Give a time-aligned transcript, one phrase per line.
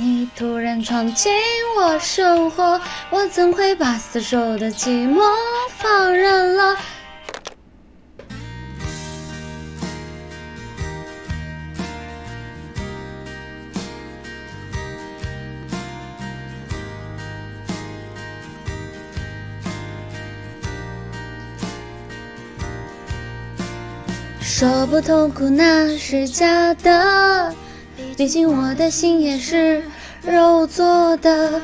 [0.00, 1.32] 你突然闯进
[1.76, 5.20] 我生活，我怎会把死守的寂寞
[5.76, 6.76] 放任了？
[24.40, 27.52] 说不痛苦那是假的，
[28.18, 29.80] 毕竟我的心也是
[30.22, 31.62] 肉做的。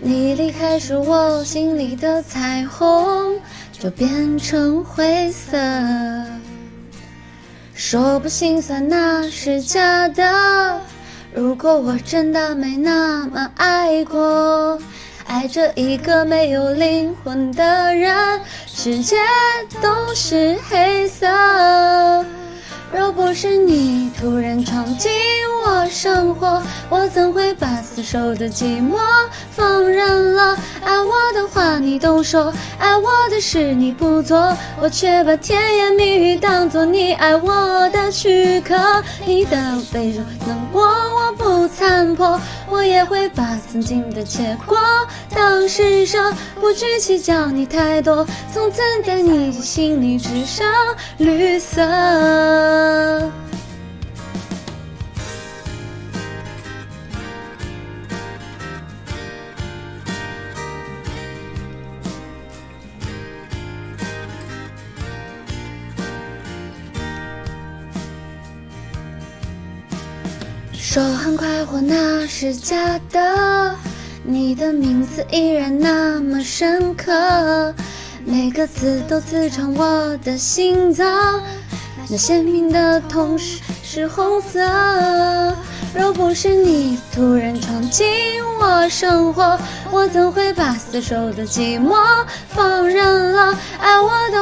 [0.00, 3.40] 你离开时，我心里的彩虹
[3.72, 5.58] 就变成灰色。
[7.74, 10.80] 说不心酸那是假的，
[11.34, 14.80] 如果我真的没那么爱过。
[15.26, 19.16] 爱着一个没有灵魂的人，世界
[19.80, 21.26] 都是黑色。
[22.92, 25.10] 若不是你突然闯进
[25.64, 28.98] 我生活，我怎会把死守的寂寞
[29.50, 30.56] 放任了？
[30.84, 38.74] 爱我的话你都说，爱我的事你不做，我却把甜言蜜语当作你爱我的躯壳。
[39.24, 39.56] 你的
[39.90, 40.86] 悲伤难过
[41.76, 44.78] 残破，我也会把曾经的结果
[45.30, 50.66] 当施舍，不去计较你太多，从此在你心里只剩
[51.18, 51.82] 绿色。
[70.84, 73.72] 说很快活那是假的，
[74.24, 77.72] 你的名字依然那么深刻，
[78.26, 81.40] 每个字都刺穿我的心脏。
[82.10, 84.58] 那鲜明的痛是是红色，
[85.94, 88.04] 若不是你突然闯进
[88.60, 89.56] 我生活，
[89.92, 91.94] 我怎会把死守的寂寞
[92.48, 93.21] 放任？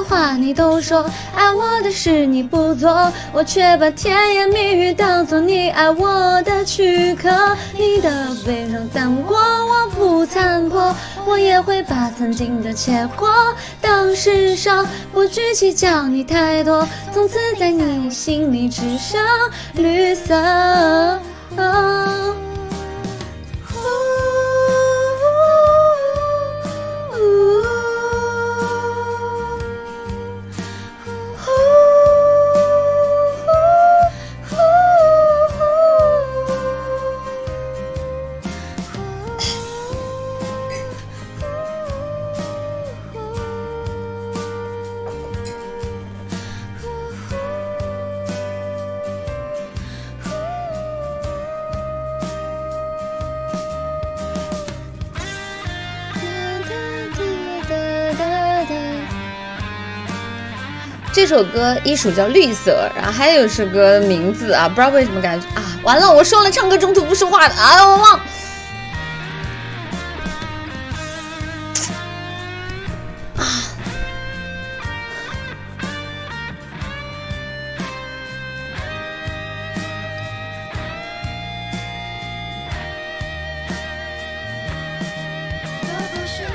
[0.04, 7.28] 话你都说，爱我的事你不做，我却把甜言蜜语当做你爱我的躯壳。
[7.74, 10.94] 你的悲伤难过我不参破，
[11.26, 13.28] 我也会把曾经的结果
[13.80, 17.38] 当施舍，不去计较你太多，从此。
[17.58, 19.20] 在你心里只剩
[19.74, 21.20] 绿色。
[61.12, 68.20] 这首歌一首叫《绿色》，然后还有一首歌名字啊，不知道为什么感觉啊，完了，我说了唱歌中途不说话的啊，我忘。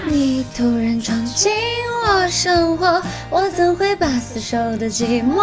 [0.08, 1.52] 你突然闯进
[2.04, 5.42] 我生活，我怎会把死守的寂寞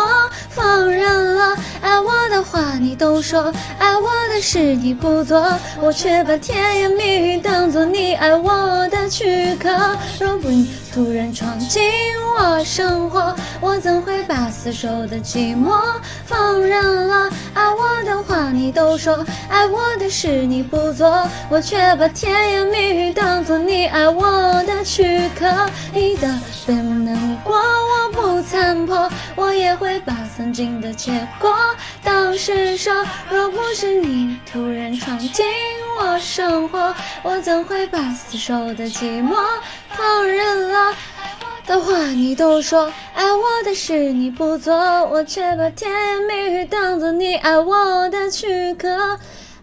[0.48, 1.56] 放任了？
[1.80, 9.68] 爱我的话你都说，爱我的事你不做，我却把甜言蜜语当作你爱我的躯壳。
[10.20, 11.82] 若不你突然闯进
[12.38, 15.72] 我生活，我怎会把死守的寂寞
[16.24, 16.61] 放？
[18.72, 25.46] 都说，爱我的事你不做，我却把甜言蜜语当作你爱我的躯壳。
[25.92, 31.54] 你的悲伤难过我不参破，我也会把曾经的结果
[32.02, 32.90] 当施舍。
[33.30, 35.44] 若不是你突然闯进
[35.98, 39.36] 我生活，我怎会把死守的寂寞
[39.90, 40.94] 放任了？
[41.66, 49.18] 的话你都说，爱我的事你不做，我却把甜言蜜语当作你爱我的躯壳。